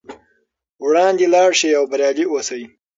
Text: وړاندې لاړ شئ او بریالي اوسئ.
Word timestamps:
وړاندې 0.83 1.25
لاړ 1.33 1.49
شئ 1.59 1.71
او 1.79 1.83
بریالي 1.91 2.25
اوسئ. 2.29 2.61